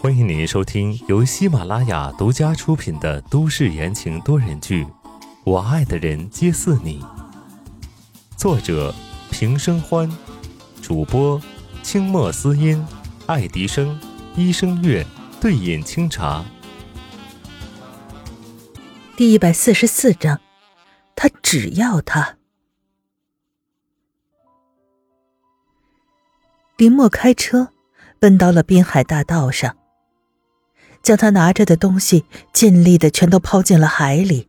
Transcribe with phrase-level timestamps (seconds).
[0.00, 4.84] 欢迎您收听由喜马拉雅独家出品的都市言情多人剧
[5.44, 7.00] 《我爱的人皆似你》，
[8.36, 8.92] 作者
[9.30, 10.10] 平生欢，
[10.82, 11.40] 主播
[11.84, 12.84] 清墨思音、
[13.26, 13.96] 爱迪生、
[14.34, 15.06] 医生月、
[15.40, 16.44] 对饮清茶。
[19.16, 20.40] 第一百四十四章，
[21.14, 22.36] 他只要他。
[26.76, 27.68] 林墨开车
[28.24, 29.76] 奔到了滨海大道上。
[31.02, 32.24] 将他拿着的东西
[32.54, 34.48] 尽力的全都抛进了海里，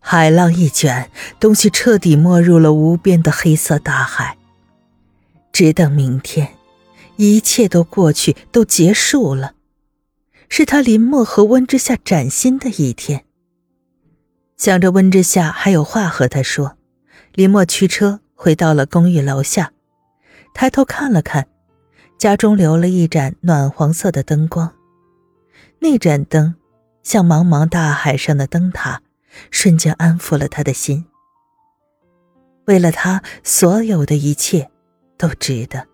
[0.00, 4.36] 海浪一卷，东西彻底没入了无边的黑色大海。
[5.50, 6.56] 只等明天，
[7.16, 9.54] 一切都过去，都结束了，
[10.50, 13.24] 是他林墨和温之夏崭新的一天。
[14.58, 16.76] 想着温之夏还有话和他说，
[17.32, 19.72] 林墨驱车回到了公寓楼下，
[20.52, 21.48] 抬头看了看，
[22.18, 24.72] 家中留了一盏暖黄色的灯光。
[25.78, 26.54] 那盏灯，
[27.02, 29.02] 像茫茫大海上的灯塔，
[29.50, 31.04] 瞬间安抚了他的心。
[32.64, 34.70] 为了他，所有的一切
[35.16, 35.86] 都值得。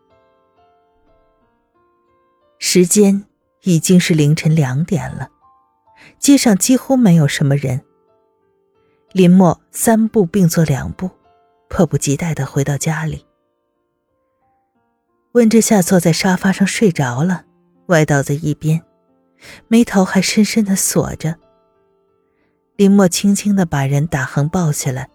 [2.58, 3.24] 时间
[3.62, 5.28] 已经是凌晨两点了，
[6.18, 7.82] 街上几乎没有什么人。
[9.10, 11.10] 林墨三步并作两步，
[11.68, 13.26] 迫不及待的回到家里。
[15.32, 17.44] 温之夏坐在沙发上睡着了，
[17.86, 18.82] 歪倒在一边。
[19.66, 21.36] 眉头还深深的锁着。
[22.76, 25.08] 林墨轻轻的把人打横抱起来，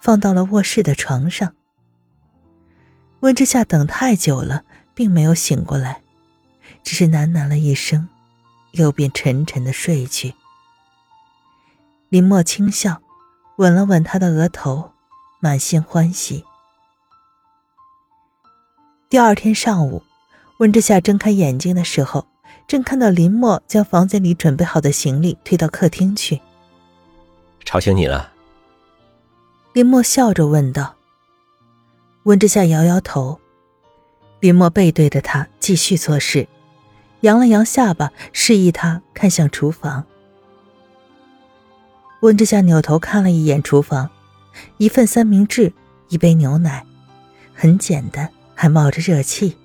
[0.00, 1.54] 放到了卧室的床上。
[3.20, 6.00] 温之夏等太久了，并没有醒过来，
[6.82, 8.08] 只是喃喃了一声，
[8.72, 10.34] 又便沉沉的睡去。
[12.08, 13.02] 林墨轻笑，
[13.58, 14.92] 吻了吻他的额头，
[15.40, 16.42] 满心欢喜。
[19.10, 20.02] 第二天上午，
[20.58, 22.26] 温之夏睁开眼睛的时候。
[22.66, 26.38] 正看到林墨将房间里准备好的行李推到客厅去，
[27.64, 28.30] 吵醒你了。
[29.72, 30.94] 林墨笑着问道。
[32.24, 33.40] 温之夏摇摇头，
[34.40, 36.46] 林墨背对着他继续做事，
[37.20, 40.04] 扬了扬下巴，示意他看向厨房。
[42.20, 44.10] 温之夏扭头看了一眼厨房，
[44.76, 45.72] 一份三明治，
[46.10, 46.84] 一杯牛奶，
[47.54, 48.30] 很简单，
[48.60, 49.56] 还冒着热气。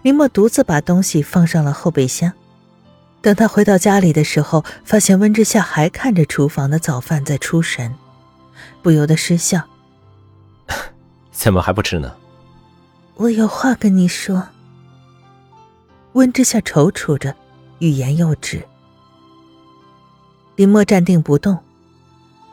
[0.00, 2.32] 林墨独自把东西放上了后备箱。
[3.20, 7.94] 等他回到家里的时候，发现温之夏还看着厨房的早饭在出神，
[8.82, 9.60] 不由得失笑：
[11.30, 12.16] “怎么还不吃呢
[13.16, 14.48] ？”“我有话跟你说。”
[16.14, 17.36] 温之夏踌躇着，
[17.80, 18.62] 欲言又止。
[20.56, 21.58] 林墨站定不动。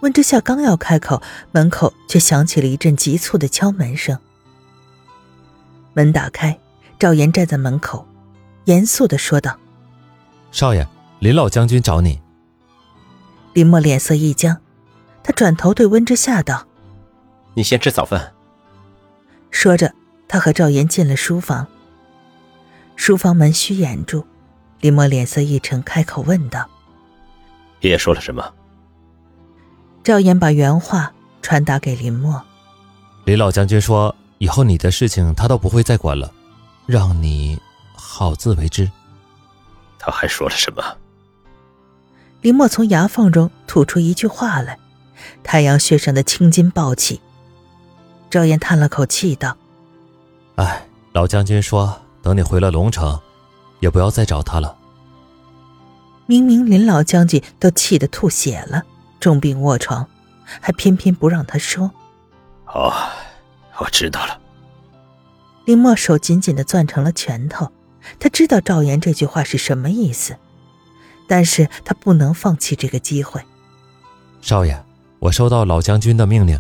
[0.02, 1.22] 温之夏刚要开口，
[1.54, 4.18] 门口却响起了一阵急促的敲门声。
[5.94, 6.58] 门打开。
[7.00, 8.08] 赵岩站在门口，
[8.66, 9.58] 严肃的说道
[10.52, 10.88] ：“少爷，
[11.18, 12.22] 林老将军找你。”
[13.54, 14.62] 林墨脸色一僵，
[15.24, 16.68] 他转头对温之夏道
[17.56, 18.34] ：“你先吃早饭。”
[19.50, 19.92] 说着，
[20.28, 21.66] 他和赵岩进了书房。
[22.96, 24.24] 书房门虚掩住，
[24.80, 26.70] 林墨脸色一沉，开口问道
[27.82, 28.54] ：“爷爷说了什么？”
[30.04, 32.40] 赵岩把原话传达给林墨
[33.26, 36.34] ：“林老将军说，以后你的事情他都不会再管了。”
[36.88, 37.58] 让你
[37.94, 38.90] 好自为之。
[40.00, 40.84] 他还说了什么？
[42.42, 44.80] 林墨从牙缝中吐出一句话来，
[45.44, 47.22] 太阳穴上的青筋暴起。
[48.32, 49.56] 赵岩叹了口气道
[50.58, 53.18] ：“哎，老将军说，等你回了龙城，
[53.80, 54.76] 也不要再找他了。”
[56.26, 58.82] 明明林老将军都气得吐血了，
[59.20, 60.06] 重病卧床，
[60.60, 61.92] 还偏偏不让他说。
[62.66, 62.92] 哦，
[63.82, 64.40] 我知道了。
[65.66, 67.72] 林墨手紧紧的攥成了拳头，
[68.20, 70.38] 他知道赵岩这句话是什么意思，
[71.28, 73.42] 但是他不能放弃这个机会。
[74.40, 74.80] 少爷，
[75.20, 76.60] 我收到老将军的命令，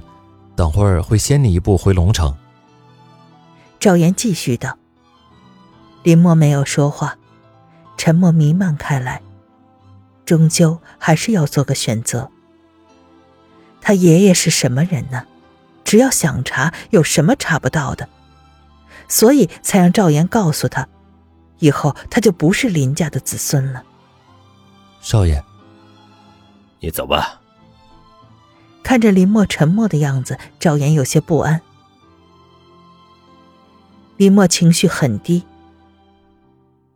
[0.56, 2.36] 等会儿会先你一步回龙城。
[3.80, 4.78] 赵岩继续道。
[6.04, 7.16] 林墨没有说话，
[7.98, 9.22] 沉默弥漫开来，
[10.26, 12.32] 终究还是要做个选择。
[13.80, 15.26] 他爷爷是什么人呢？
[15.92, 18.08] 只要想查，有什么查不到的？
[19.10, 20.88] 所以才让赵岩告诉他，
[21.60, 23.84] 以后他就不是林家的子孙了。
[25.02, 25.44] 少爷，
[26.80, 27.42] 你走吧。
[28.82, 31.62] 看着林墨沉默的样子，赵岩有些不安。
[34.16, 35.44] 林墨情绪很低，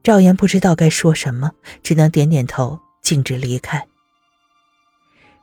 [0.03, 1.51] 赵岩不知道该说什么，
[1.83, 3.85] 只能点点头，径直离开。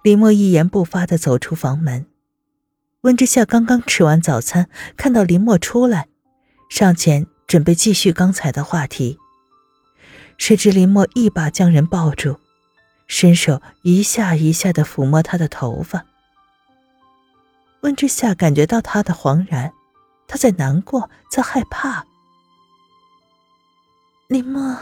[0.00, 2.06] 林墨一言不发的走出房门。
[3.02, 6.08] 温之夏刚刚吃完早餐，看到林墨出来。
[6.68, 9.18] 上前准备继续刚才的话题，
[10.38, 12.38] 谁知林墨一把将人抱住，
[13.08, 16.06] 伸手一下一下的抚摸他的头发。
[17.80, 19.72] 温之夏感觉到他的惶然，
[20.28, 22.06] 他在难过，在害怕。
[24.28, 24.78] 林墨，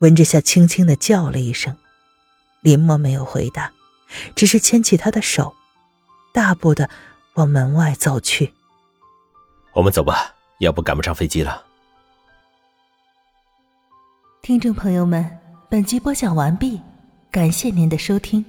[0.00, 1.74] 温之夏轻轻的叫了一声，
[2.60, 3.72] 林墨没有回答，
[4.36, 5.56] 只是牵起他的手，
[6.34, 6.90] 大步的
[7.34, 8.52] 往门外走去。
[9.72, 11.64] 我们走吧，要不赶不上飞机了。
[14.42, 15.38] 听众朋友们，
[15.70, 16.80] 本集播讲完毕，
[17.30, 18.44] 感谢您的收听。